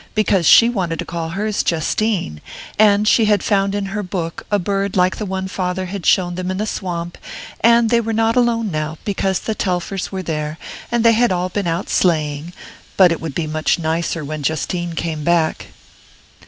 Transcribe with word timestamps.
because 0.15 0.47
she 0.47 0.67
wanted 0.67 0.97
to 0.97 1.05
call 1.05 1.29
hers 1.29 1.61
Justine; 1.61 2.41
and 2.79 3.07
she 3.07 3.25
had 3.25 3.43
found 3.43 3.75
in 3.75 3.85
her 3.93 4.01
book 4.01 4.47
a 4.49 4.57
bird 4.57 4.97
like 4.97 5.17
the 5.17 5.27
one 5.27 5.47
father 5.47 5.85
had 5.85 6.07
shown 6.07 6.33
them 6.33 6.49
in 6.49 6.57
the 6.57 6.65
swamp; 6.65 7.19
and 7.59 7.91
they 7.91 8.01
were 8.01 8.11
not 8.11 8.35
alone 8.35 8.71
now, 8.71 8.97
because 9.05 9.37
the 9.41 9.53
Telfers 9.53 10.11
were 10.11 10.23
there, 10.23 10.57
and 10.91 11.05
they 11.05 11.11
had 11.13 11.31
all 11.31 11.49
been 11.49 11.67
out 11.67 11.87
sleighing; 11.87 12.51
but 12.97 13.11
it 13.11 13.21
would 13.21 13.35
be 13.35 13.45
much 13.45 13.77
nicer 13.77 14.25
when 14.25 14.41
Justine 14.41 14.93
came 14.95 15.23
back.... 15.23 15.67